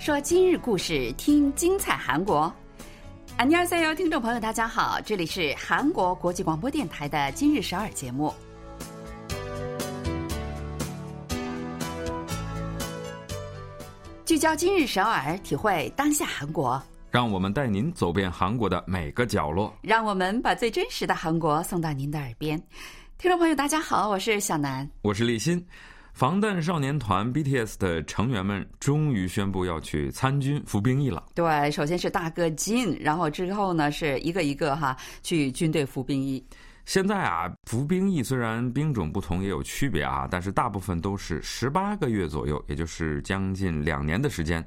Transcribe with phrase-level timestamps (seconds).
[0.00, 2.50] 说今日故事，听精彩韩国。
[3.36, 8.32] 安妮二三幺听众朋友，大家好，这里是韩国国际广播电台的今日首尔节目。
[14.24, 19.70] 聚焦今日首尔，体会当下韩国，让我们带您走遍韩国的每个角落。
[19.82, 22.58] 让我们把最真实的韩国送到您的耳边。
[23.18, 24.88] 听众朋友，大家好，我是小南。
[25.02, 25.62] 我是立新。
[26.20, 31.24] 防弹少年团 BTS 的成员们终于宣布要去参军服兵役了。
[31.34, 36.44] 对，首先是大哥金，然后之后呢是一个一个哈去军队服兵役。
[36.84, 44.62] 现在啊，服兵役虽然兵种不同也有区别啊，但是大部分都是十八个月左右，也就是将近两年的时间。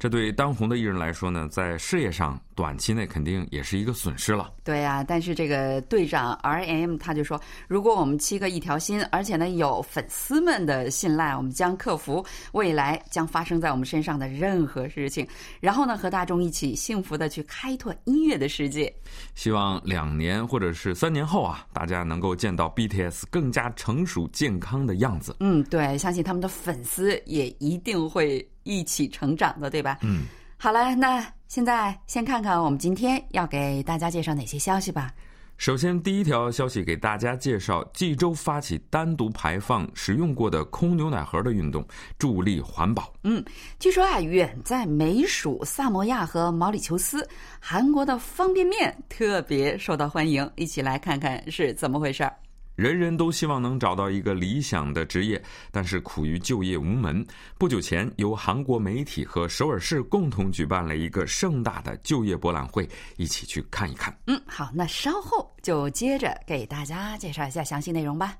[0.00, 4.52] 这对当红的艺人来说呢，在事业上短期内肯定也是一个损失了。
[4.66, 15.24] 对呀，但是这个队长 R M 他就说，如果我们七个一条心，而且呢有粉丝们的信赖，我们将克服未来将发生在我们身上的任何事情，
[15.60, 18.92] 然后呢和大众一起幸福的去开拓音乐的世界。
[19.36, 25.36] 希望两年或者是三年后啊，大家能够见到 BTS 更加成熟健康的样子。
[25.38, 28.44] 嗯，对，相信他们的粉丝也一定会。
[28.68, 29.98] 一起成长的，对吧？
[30.02, 30.24] 嗯，
[30.66, 35.12] 好了，那现在先看看我们今天要给大家介绍哪些消息吧。
[35.58, 41.86] 首先，第一条消息给大家介绍，济州发起单独排放使用过的空牛奶盒的运动，
[42.18, 43.12] 助力环保。
[43.22, 43.44] 嗯，
[43.78, 47.24] 据说啊，远在美属萨摩亚和毛里求斯，
[47.60, 50.50] 韩国的方便面特别受到欢迎。
[50.56, 52.36] 一起来看看是怎么回事儿。
[52.76, 57.26] 人人都希望能找到一个理想的职业，但是苦于就业无门。
[57.56, 64.14] 不久前，由韩国媒体和首尔市共同举办了一个盛大的就业博览会，一起去看一看。
[64.26, 68.36] 嗯，好，那稍后就接着给大家介绍一下详细内容吧。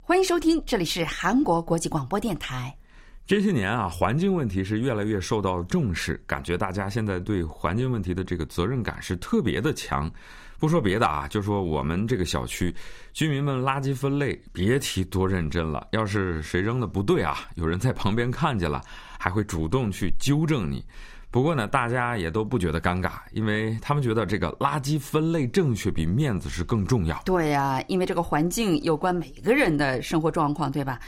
[0.00, 2.74] 欢迎收听，这里是韩国国际广播电台。
[3.26, 10.08] 这些年啊，环境问题是越来越受到重视，感觉大家现在对环境问题的这个责任感是特别的强。
[10.58, 12.72] 不说别的啊，就说我们这个小区
[13.12, 15.88] 居民们垃圾分类，别提多认真了。
[15.90, 18.80] 要是谁扔的不对啊，有人在旁边看见了，
[19.18, 20.84] 还会主动去纠正你。
[21.36, 27.20] 不过呢，大家也都不觉得尴尬，因为他们觉得这个垃圾分类正确比面子是更重要。
[27.26, 30.98] 对呀，因为这个环境有关每个人的生活状况，对吧？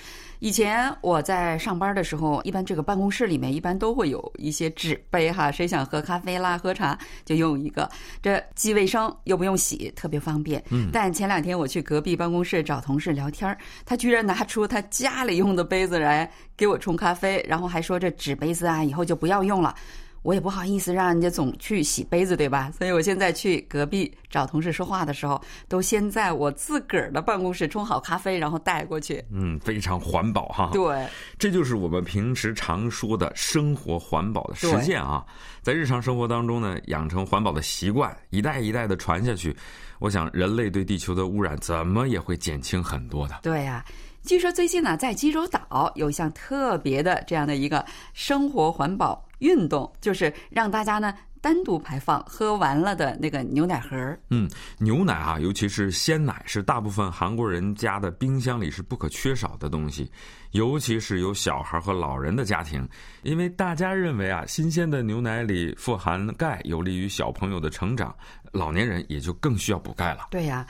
[0.40, 7.88] 以前我在上班的时候，一般这个办公室里面一般都会有一些纸杯哈，谁想喝咖啡啦、喝茶就用一个，
[8.20, 10.62] 这既卫生又不用洗，特别方便。
[10.68, 10.90] 嗯。
[10.92, 13.56] 但前两天我去隔壁办公室找同事聊天
[13.86, 19.74] 他居然拿出他家里用的杯子来给我冲咖啡，然后还说这纸杯子啊以后就不要用了。
[20.22, 22.70] 我也不好意思让人家总去洗杯子，对吧？
[22.76, 29.24] 所以我现在去隔壁找同事说话的时候，都先在我自个儿的办公室冲好咖啡，然后带过去。
[29.30, 30.70] 嗯，非常环保哈。
[30.72, 31.06] 对，
[31.38, 35.24] 这就是我们平时常说的生活环保的实践啊。
[35.62, 39.56] 在日常生活当中呢，养成环保的习惯，一代一代的传下去，
[40.00, 43.38] 我想人类对地球的污染怎么也会减轻很多的。
[43.42, 43.84] 对呀。
[44.24, 53.96] 据说最近呢，在济州岛有一项特别的这样的一个生活环保运动，就是让大家呢单独排放喝完了的那个牛奶盒。
[54.28, 54.46] 嗯，
[54.78, 60.10] 牛奶啊，尤其是鲜奶，是大部分韩国人家的冰箱里是不可缺少的东西，
[60.50, 62.86] 尤其是有小孩和老人的家庭，
[63.22, 68.14] 因为大家认为啊，新鲜的牛奶里富含钙，有利于小朋友的成长，
[68.52, 70.26] 老年人也就更需要补钙了。
[70.30, 70.66] 对呀。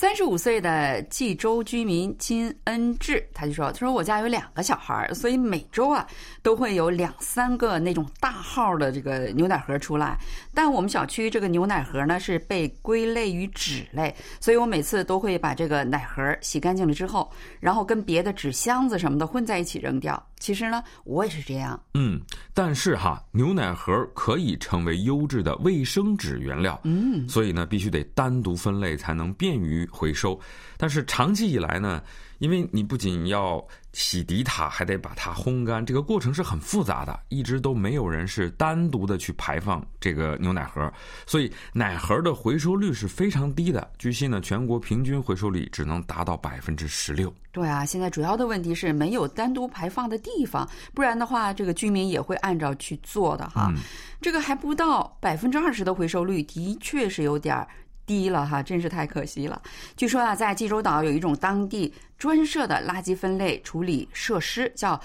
[0.00, 6.06] 三十五岁的济州居民金恩智，他就说：“他说我家有两个小孩儿，所以每周啊
[6.42, 10.18] 都会有两三个那种大号的这个牛奶盒出来。
[10.54, 17.30] 但我们小区这个牛奶盒呢是被归类于纸类，所以我每次都会把这个奶盒洗干净了之后，
[17.60, 20.29] 然后跟别的纸箱子什么的混在一起扔掉。
[20.40, 21.80] 其实呢，我也是这样。
[21.94, 22.20] 嗯，
[22.52, 26.80] 但是哈，牛奶盒可以成为优质的卫生纸原料。
[26.82, 30.40] 嗯，所以呢，必须得单独分类，才能便于。”回收，
[30.78, 32.02] 但是长期以来呢，
[32.38, 33.62] 因为你不仅要
[33.92, 40.92] 洗涤它，还得把它烘干，这个过程是很复杂的，一直都没有人是单独的去排放这个牛奶盒，
[41.26, 43.90] 所以奶盒的回收率是非常低的。
[43.98, 47.32] 据悉呢，全国平均回收率只能达到百分之十六。
[47.52, 53.72] 对啊，现在主要的问题是没有单独排放的地方，不然的话，这个居民也会按照去做的哈。
[54.20, 57.66] 这个还不到百分之二十的回收率，的确是有点儿。
[58.10, 59.62] 低了哈，真是太可惜了。
[59.96, 65.00] 据说啊，在济州岛有一种当地专设的垃圾分类处理设施，叫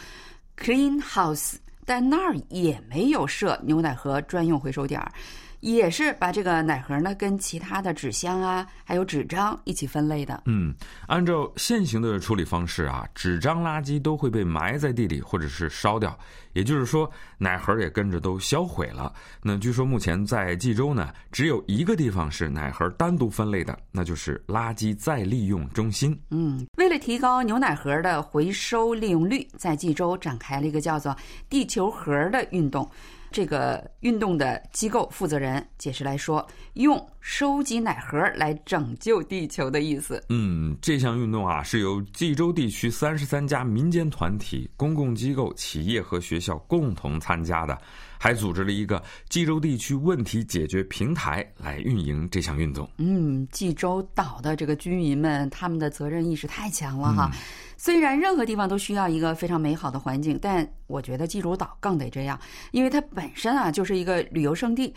[0.58, 5.12] Clean House，但那儿也没有设牛奶盒专用回收点儿。
[5.60, 10.42] 也是把这个奶盒呢跟其他的纸箱啊，还有纸张一起分类的。
[10.46, 10.74] 嗯，
[11.08, 16.18] 按照现行的处理方式啊，纸张垃圾都会被埋在地里或者是烧掉，
[16.56, 17.08] 也就是说
[17.38, 19.14] 奶盒也跟着都销毁了。
[19.44, 26.18] 那据说目前在济州呢，只有一个地方是奶盒单独分类的，那就是垃圾再利用中心。
[26.32, 31.16] 嗯，为了提高牛奶盒的回收利用率，在济州展开了一个叫做
[31.50, 32.90] “地球盒”的运动。
[33.32, 40.24] 这个运动的机构负责人解释来说，用收集奶盒来拯救地球的意思。
[40.30, 47.78] 嗯，这项运动啊，是由济州地区三十三家民间团体、公共机构、企业和学校共同参加的，
[48.20, 52.90] 还组织了一个济州地区问题解决平台来运营这项运动。
[52.98, 57.32] 嗯，济州岛的这个居民们，他们的责任意识太强了哈。
[57.78, 62.40] 虽然任何地方都需要一个非常美好的环境，但我觉得济州岛更得这样，
[62.72, 64.94] 因为它本身啊就是一个旅游胜地，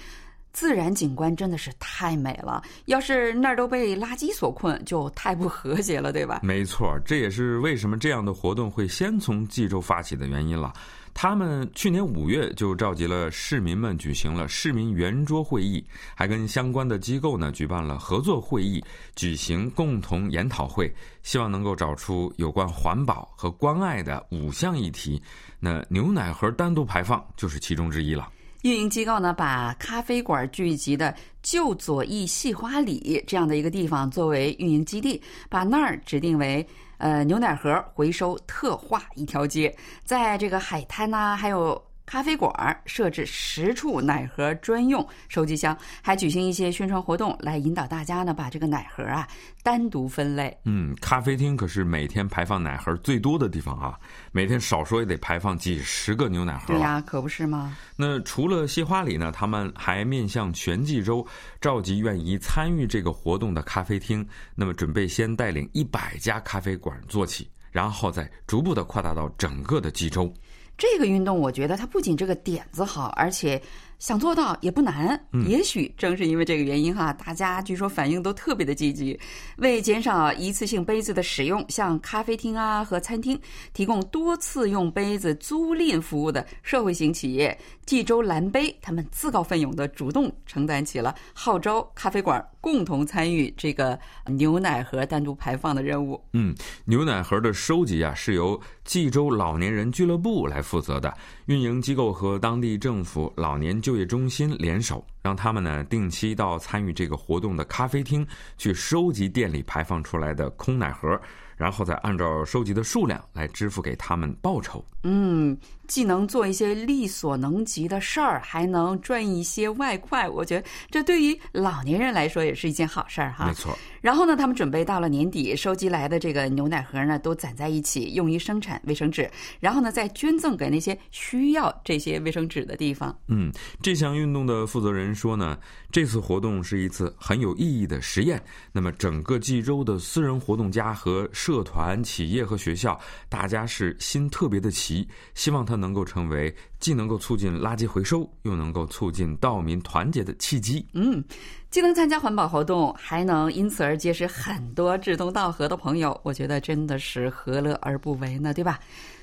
[0.53, 2.63] 自然景观真的是太美了。
[2.87, 6.41] 要是那儿都被垃圾所困，就太不和谐了，对吧？
[6.43, 10.73] 没错，这也是为什么这样的活动会先从济州发起的原因了。
[11.15, 15.85] 他们去年五月就召集了市民们举行了市民圆桌会议，
[16.15, 18.81] 还跟相关的机构呢举办了合作会议，
[19.17, 20.95] 举行共同研讨会，
[21.25, 25.21] 希望能够找出有关环保和关爱的五项议题。
[25.59, 28.29] 那牛奶盒单独排放就是其中之一了。
[28.63, 36.67] 运营机构呢，把咖啡馆聚集的旧左翼细花里这样的一个地方作为运营基地，把那儿指定为。
[36.99, 39.73] 呃，牛奶盒回收特化一条街，
[40.03, 41.81] 在这个海滩呐，还有。
[42.09, 42.51] 咖啡馆
[42.87, 49.29] 设置十处奶盒专用收集箱，还举行一些宣传活动，来引导大家呢把这个奶盒啊
[49.63, 50.57] 单独分类。
[50.65, 54.01] 嗯，咖啡厅可是每天排放奶盒最多的地方啊，
[54.33, 56.69] 每天少说也得排放几十个牛奶盒。
[56.69, 57.77] 对呀，可不是吗？
[57.95, 61.27] 那除了西花里呢，他们还面向全济州
[61.61, 70.33] 召集愿意参与这个活动的咖啡厅，那么准备先带领一百家咖啡馆做起，然后再逐步的扩大到整个的济州。
[70.79, 73.61] 这个运动，我觉得它不仅这个点子好，而且。
[73.99, 79.19] 想做到也不难，也许正是因为这个原因哈，大家据说反应都特别的积极。
[79.57, 83.37] 为减少一次性杯子的使用，向咖啡厅啊和餐厅
[83.73, 96.23] 提供多次用杯子租赁服务的社会型企业济州蓝杯，他们自告奋勇的主动承担起了号召咖啡馆共同参与这个牛奶盒单独排放的任务。
[96.35, 96.55] 嗯，
[96.85, 101.13] 牛奶盒的收集啊是由济州老年人俱乐部来负责的，
[101.47, 103.83] 运营机构和当地政府老年。
[103.89, 108.27] 就业中心联手，让他们呢定期到参与这个活动的咖啡厅
[108.59, 111.19] 去收集店里排放出来的空奶盒。
[111.59, 114.83] 然后再按照收集的数量来支付给他们报酬。
[115.05, 115.57] 嗯，
[115.87, 120.29] 既能做一些力所能及的事儿，还能赚一些外快。
[120.29, 123.47] 我觉得这对于老年人来说也是一件好事儿哈。
[123.47, 123.77] 没错。
[124.01, 129.31] 然后呢，他们准备到了年底收集来的这个牛奶盒呢，都攒在一起，用于生产卫生纸。
[129.61, 133.17] 然后呢，再捐赠给那些需要这些卫生纸的地方。
[133.29, 135.57] 嗯，这项运动的负责人说呢，
[135.93, 138.43] 这次活动是一次很有意义的实验。
[138.73, 150.87] 那么，整个济州的私人活动家和社团、企业和学校，大家是心特别的齐，希望它能够成为既能够促进垃圾回收，又能够促进道民团结的契机。
[150.93, 151.25] 嗯，
[151.71, 158.53] 既能参加环保活动，还能因此而结识很多志同道合的朋友，我觉得真的是何乐而不为呢？
[158.53, 158.79] 对吧？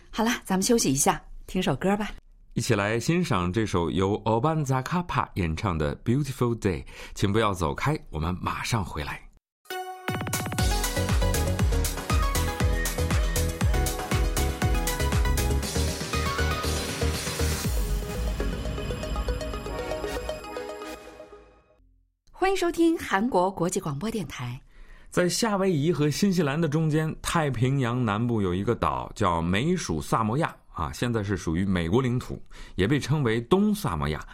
[0.10, 2.10] 好了，咱们休息一下，听首歌吧。
[2.54, 6.82] 一起来欣赏这首由 Obanza Kappa 演唱的《Beautiful Day》，
[7.14, 9.25] 请不要走开，我们马上回来。
[22.56, 24.60] 收听韩国国际广播电台。
[25.10, 32.42] 在夏威夷和新西兰的中间，太平洋南部有一个岛叫美属萨摩亚啊，现在是属于美国领土，
[32.76, 34.26] 也被称为东萨摩亚。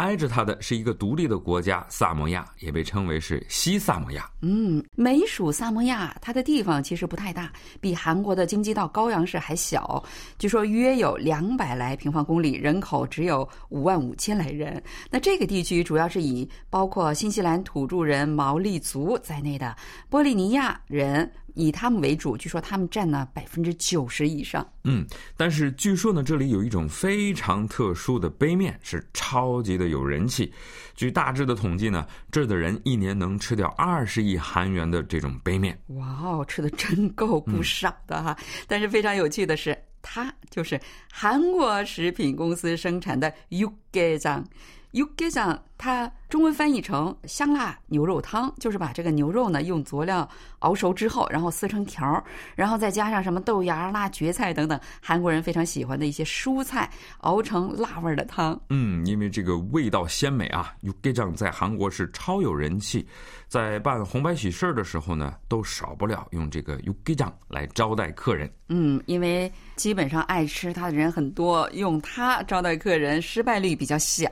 [0.00, 4.30] 挨着它的是一个独立的国家萨摩亚，也被称为是西萨摩亚。
[4.40, 7.52] 嗯，美属萨摩亚，它的地方其实不太大，
[7.82, 10.02] 比韩国的京畿道高阳市还小。
[10.38, 14.82] 据说约有两百来平方公里，人口只有五万五千来人。
[15.10, 19.76] 那这个地区主要是以包括新西兰土著人毛利族在内的
[20.08, 21.30] 波利尼亚人。
[21.54, 24.66] 以他们为主，据说他们占了百分之九十以上。
[24.84, 30.52] 嗯，但是据说呢，这里有一种非常特殊的杯面，是超级的有人气。
[30.94, 35.78] 据大致的统计呢，这儿的人一年能吃掉二十亿韩元的这种杯面。
[35.88, 38.36] 哇哦，吃的真够不少的哈！
[38.66, 40.80] 但是非常有趣的是，它就是
[41.10, 44.44] 韩国食品公司生产的 Yugeang。
[44.92, 50.26] Yugeang，它中文翻译成香辣牛肉汤，就是把这个牛肉呢用佐料
[50.60, 52.22] 熬熟之后，然后撕成条儿，
[52.54, 56.88] 然后再加上什么豆芽辣、蕨菜等等韩国人非常喜欢的一些蔬菜，
[57.22, 58.58] 熬成辣味儿的汤。
[58.68, 63.04] 嗯，因为这个味道鲜美啊，Yugeang 在韩国是超有人气，
[63.48, 68.48] 在办红白喜事的时候呢，都少不了用这个 Yugeang 来招待客人。
[68.68, 74.30] 嗯，因为基本上爱吃它的人很多，用它招待客人失败率比较小。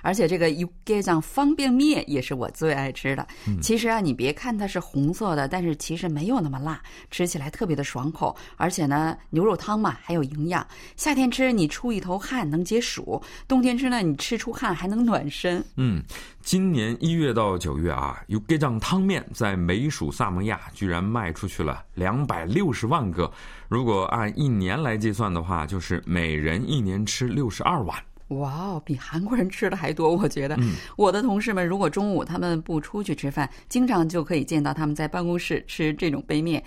[0.00, 3.26] 而且这个 u g e j a n 方便面也是我最爱吃的。
[3.60, 8.36] 其实啊，你别看它是红色的，但是其实没有那么辣，吃起来特别的爽口。
[8.56, 10.64] 而且呢，牛肉汤嘛还有营养，
[10.94, 15.60] 夏天吃你出一头汗能解暑，冬天吃呢你吃出汗还能暖身。
[15.74, 16.00] 嗯，
[16.40, 23.28] 今年一月到九月啊 e j a n 汤面在美属萨摩亚居然卖出去了两百六十万个。
[23.68, 27.98] 如果按一年来计算的话，就是每人一年吃六十二碗。
[28.38, 30.58] 哇哦，比韩国人吃的还多，我觉得。
[30.96, 36.62] 我的同事们如果中午他们不出去吃饭，经常就可以见到他们在办公室吃这种杯面。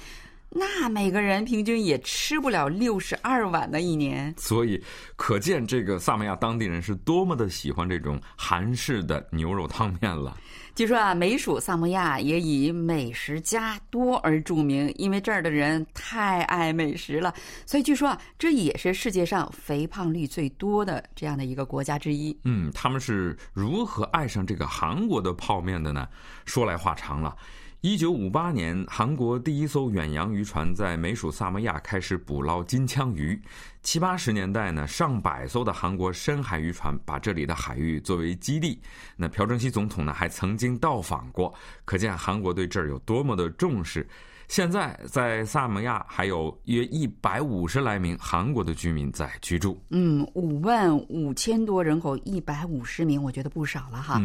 [0.49, 4.33] 那每个人平均也吃不了六十二碗的一年。
[4.37, 4.81] 所以，
[5.17, 10.37] 可见这个萨摩亚当地人是多么的喜欢这种韩式的牛肉汤面了。
[10.77, 17.33] 据说啊，美属萨摩亚也以美食家多而著名，因为这儿的人太爱美食了，
[17.65, 22.37] 所以据说啊，这也是世界上肥胖率最多的这样的一个国家之一。
[22.43, 26.07] 嗯，他们是如何爱上这个韩国的泡面的呢？
[26.45, 27.35] 说来话长了。
[27.81, 33.39] 一九五八年，韩国第一艘远洋渔船在美属萨摩亚开始捕捞金枪鱼。
[33.83, 38.81] 七八十年代呢，上百艘的韩国深海渔船把这里的海域作为基地。
[39.15, 41.53] 那朴正熙总统呢，还曾经到访过，
[41.85, 44.07] 可见韩国对这儿有多么的重视。
[44.47, 49.77] 现在在萨摩亚还有约一百五十来名韩国的居民在居住。
[49.89, 54.21] 嗯，五万五千多人口，一百五十名，我觉得不少了哈。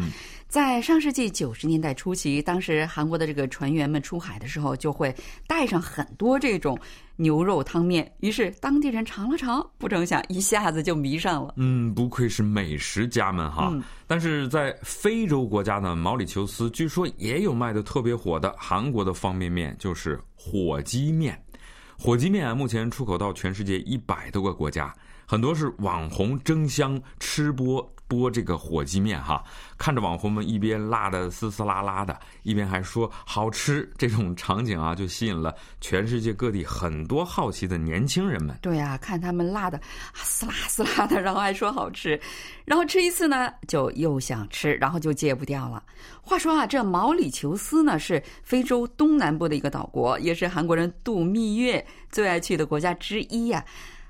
[0.47, 5.13] 在上世纪九十年代初期，当时韩国的这个船员们出海的时候，就会
[5.45, 6.79] 带上很多这种
[7.15, 8.11] 牛肉汤面。
[8.19, 11.53] 于是当地人尝了尝，不成想一下子就迷上了。
[11.57, 13.73] 嗯，不愧是美食家们哈。
[14.07, 21.39] 但是在非洲国家呢毛里求斯，据说也有卖的特别火的韩国的方便面，就是火鸡面。
[21.97, 24.93] 火鸡面啊目前出口到全世界一百多个国家，
[25.25, 27.92] 很多是网红争相吃播。
[28.07, 29.43] 剥这个火鸡面哈，
[29.77, 38.57] 看着网红们一边辣的嘶嘶啦啦的，一边还说好吃，这种场景啊，就吸引了全世界各地很多好奇的年轻人们。
[38.61, 39.79] 对呀，看他们辣的
[40.13, 42.19] 嘶啦嘶啦的，然后还说好吃，
[42.65, 45.81] 然后吃一次呢，就又想吃，然后就戒不掉了。
[46.21, 53.63] 话说啊，这毛里求斯呢是非洲东南部的一个岛国，也是韩国人度蜜月最爱去的国家之一呀。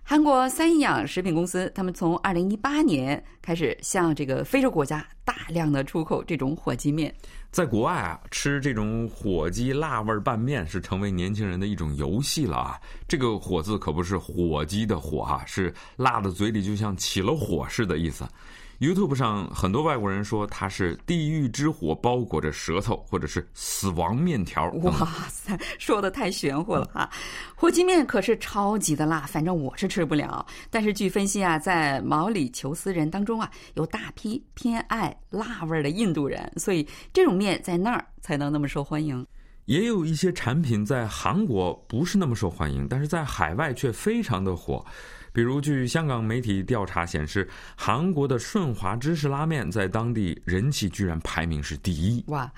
[0.06, 7.14] 韩国三养食品公司，他们从二零一八年开始向这个非洲国家大量的出口这种火鸡面。
[7.52, 12.78] 在国外啊，吃这种火鸡辣味拌面是成为年轻人的一种游戏了啊。
[13.08, 18.28] 这个“火”字可不是火鸡的“火”啊，是辣的嘴里就像起了火似的意思。
[18.80, 24.70] YouTube 上很多外国人说它是地狱之火包裹着舌头，或者是死亡面条。
[24.82, 27.10] 哇塞，说的太玄乎了啊！
[27.56, 30.46] 火鸡面可是超级的辣，反正我是吃不了。
[30.70, 39.26] 但是据分析啊，在毛里求斯人当中啊，有大批偏爱辣味的印度人，所以这种面在那儿才能那么受欢迎。
[39.66, 44.86] 也有一些产品在韩国不是那么受欢迎，但是在海外却非常的火。
[45.34, 52.24] 比如，据香港媒体调查显示，韩国的顺华芝士拉面在当地人气居然排名是第一。
[52.28, 52.50] 哇，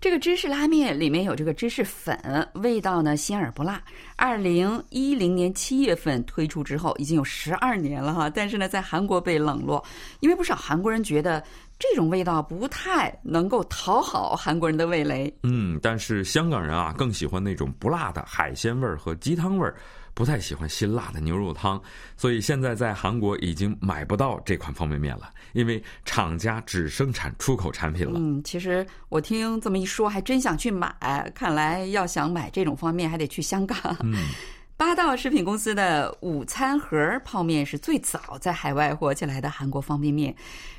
[0.00, 2.18] 这个芝士拉面里面有这个芝士粉，
[2.54, 3.80] 味道呢鲜而不辣。
[4.16, 9.82] 二零一零年七月份推出之后，已经有十二年了哈，但是呢，在韩国被冷落，
[10.18, 11.40] 因为不少韩国人觉得
[11.78, 15.32] 这种味道不太能够讨好韩国人的味蕾。
[15.44, 19.76] 嗯，但是香港人啊，更喜欢那种不辣的海鲜味儿和鸡汤味儿。
[20.14, 21.82] 不太喜欢辛辣的牛肉汤，
[22.16, 28.12] 所以现在在韩国已经买不到这款方便面了，因为厂家只生产出口产品了。
[28.16, 30.94] 嗯，其实我听这么一说，还真想去买。
[31.34, 33.76] 看来要想买这种方便面，还得去香港。
[34.02, 34.14] 嗯，
[34.76, 40.34] 八道食品公司的午餐盒泡面是最早在海外火起来的韩国方便面。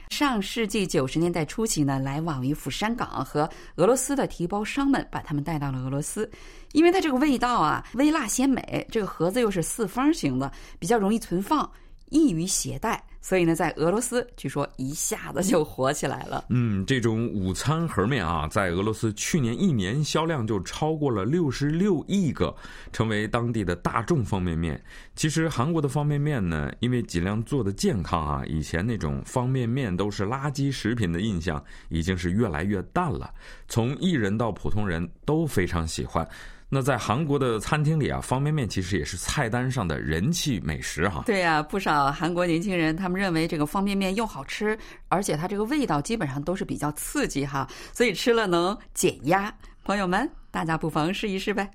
[0.10, 6.30] 上世纪九十年代初期呢，来往于釜山港和俄罗斯的提包商们把他们带到了俄罗斯，
[6.74, 11.70] 因为它这个味道啊微辣鲜美，这个盒子又是四方形的，比较容易存放，
[12.10, 13.04] 易于携带。
[13.22, 16.46] 所以呢，在俄罗斯据说一下子就火起来了。
[16.50, 22.56] 嗯，这种午餐盒面啊，在俄罗斯去年一年销量就超过了六十六亿个，
[22.94, 24.80] 成为当地的大众方便面。
[25.16, 33.34] 其实韩国的方便面呢，因为尽量做的健康啊，以前那种方便面都是垃圾食品的印象已经是越来越淡了。
[33.68, 36.28] 从艺人到普通人都非常喜欢。
[36.76, 41.24] 那在韩国的餐厅里啊，方便面其实也是菜单上的人气美食哈。
[41.26, 44.78] 对呀，不少韩国年轻人他们认为这个方便面又好吃，
[45.08, 49.56] 而且它这个味道基本上都是比较刺激哈，所以吃了能减压。
[49.86, 51.72] 朋友们，大家不妨试一试呗。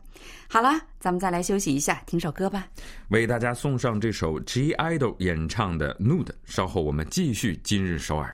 [0.51, 2.67] 好了，咱们再来休息一下，听首歌吧。
[3.09, 8.31] 为大家送上这首 G IDOL 演唱的《Nude》，稍后我们继续今日首尔。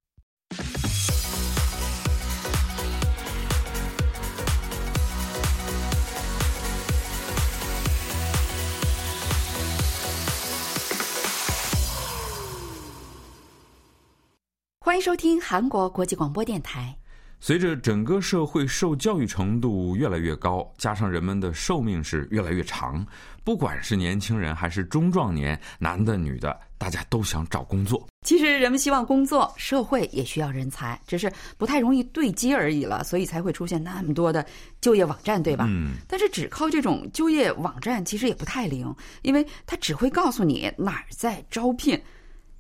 [14.97, 16.97] 欢迎收听韩国国际广播电台。
[17.39, 23.07] 随着整个社会受教育程度越来越高，加上人们的寿命是越来越长，
[23.45, 28.09] 不管是年轻人还是中壮年，男的女的，大家都想找工作。
[28.23, 34.47] 其实人们希望工作，社会也需要人才，只是不太容易对接而已了，所以才会出现那么多的
[34.81, 35.67] 就业网站，对吧？
[35.69, 35.97] 嗯。
[36.09, 42.03] 但是只靠这种就业网站其实也不太灵，因为它只会告诉你哪儿在招聘。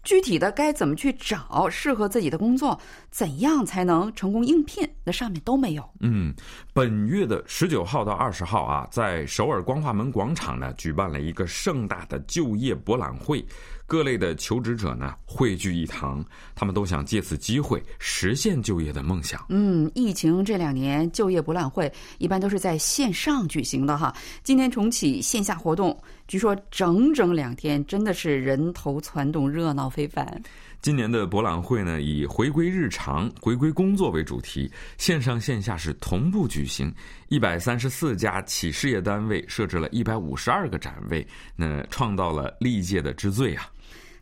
[0.07, 4.89] 具体的该怎么去找适合自己的工作，怎样才能成功应聘？
[5.03, 5.83] 那上面都没有。
[5.99, 6.33] 嗯，
[6.73, 13.45] 本月的十九号到二十号啊，在首尔光化门广场呢，举办了一个盛大的就业博览会。
[13.87, 16.25] 各类的求职者呢汇聚一堂，
[16.55, 19.47] 他们都想借此机会实现就业的梦想。
[19.49, 30.43] 嗯，疫情这两年就业博览会一般都是在线上举行的哈，今天重启线下活动，据说整整两天，真的是人头攒动，热闹非凡。
[30.87, 36.95] 今年的博览会呢，以回归日常、回归工作为主题，线上线下是同步举行。
[37.26, 41.26] 一百三十四家企事业单位设置了一百五十二个展位，
[41.57, 43.69] 那创造了历届的之最啊。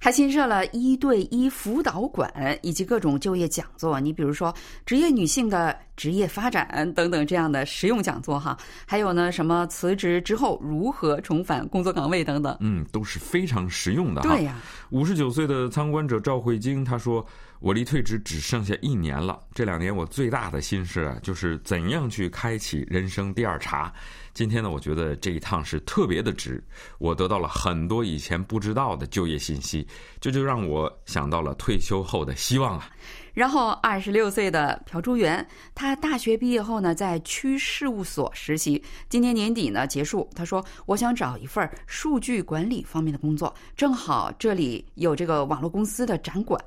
[0.05, 2.31] 还新设了一对一辅导馆
[2.61, 4.55] 以及各种就业讲座，你比如说
[4.85, 14.21] 职业女性的职业发展等等这样的实用讲座哈，还有呢什么辞职之后如何重返工作岗位等等，嗯，都是非常实用的。
[14.21, 17.25] 对呀，五十九岁的参观者赵慧晶她说
[17.65, 23.91] ：“我离退职只剩下一年了，这两年我最大的心事啊，就是怎样去开启人生第二茬。”
[24.35, 26.63] 今天呢，我觉得这一趟是特别的值，
[26.99, 29.89] 我得到了很多以前不知道的就业信息，
[30.21, 32.91] 这就让我想到了退休后的希望啊。
[33.35, 35.45] 然后，二十六岁的朴珠元，
[35.75, 40.31] 他大学毕业后呢，在区事务所实习，今年年底呢结束。
[40.37, 46.63] 他说：“我想找一份数据管理方面的工作，正好这里有这个网络公司的展馆，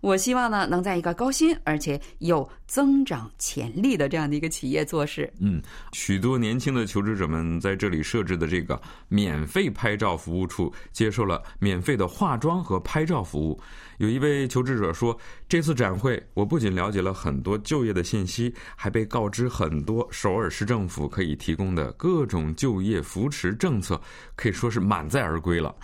[0.00, 13.60] 我希望呢能在一个高薪而且有增长潜力的这样的一个企业做事。”嗯，许多年轻的求职者们在这里设置的这个免费拍照服务处，接受了免费的化妆和拍照服务。
[13.98, 15.16] 有一位求职者说
[15.48, 23.98] ：“这次展会，我不仅了解了很多就业的信息，还被告知很多首尔市政府可以提供的各种就业扶持政策，
[24.36, 25.74] 可以说是满载而归了。”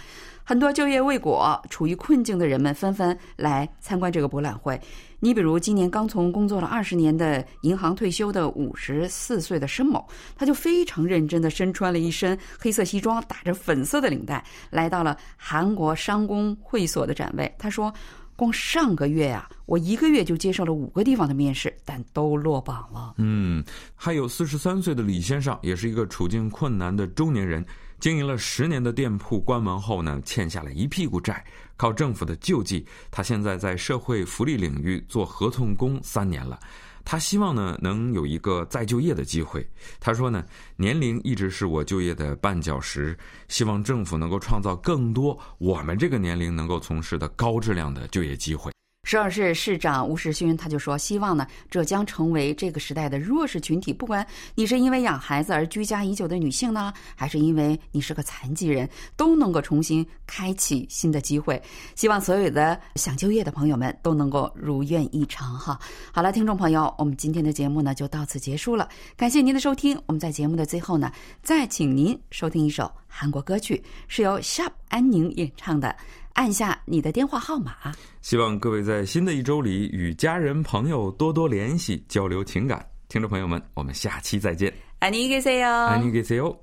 [0.46, 4.78] 很多就业未果、处于困境的人们纷纷来参观这个博览会。
[5.18, 17.50] 你比如，今年刚从工作了二十年的银行退休的五十四岁的申某，他就非常认真的身穿了一身黑色西装，打着粉色的领带，来到了韩国商工会所的展位。
[17.58, 17.90] 他说
[18.36, 27.64] ：“光上个月呀，我一个月就接受了五个地方的面试，但都落榜了。”嗯，还有四十三岁的李先生，也是一个处境困难的中年人。
[28.00, 31.42] 经营了十年的店铺关门后呢，欠下了一屁股债，
[31.76, 36.58] 靠政府的救济，他现在在社会福利领域做合同工三年了。
[37.04, 39.64] 他希望呢能有一个再就业的机会。
[40.00, 40.44] 他说呢，
[40.76, 43.16] 年龄一直是我就业的绊脚石，
[43.48, 48.73] 希望政府能够创造更多我们这个年龄能够从事的高质量的就业机会。
[49.04, 53.92] 首尔市市长吴世勋他就说：“希望呢，这将成为这个时代的弱势群体。
[53.92, 61.62] 不管你是因为养孩子而居家已久的女性呢，还是因为你是个残疾人，都能够重新开启新的机会。
[61.94, 65.78] 希望所有的想就业的朋友们都能够如愿以偿。”哈，
[66.10, 68.88] 好了，听众朋友，我们今天的节目呢就到此结束了。
[69.16, 70.00] 感谢您的收听。
[70.06, 71.12] 我们在节目的最后呢，
[71.42, 75.94] 再请您收听一首韩国歌曲，是由 Sharp 安宁演唱的。
[76.33, 77.73] 按下你的电话号码。
[78.21, 82.85] 希望各位在新的一周里与家人朋友多多联系，交流情感。
[83.07, 84.71] 听众朋友们，我们下期再见。
[84.99, 85.87] 안녕히계세 요。
[85.87, 86.59] 안녕히계세 요。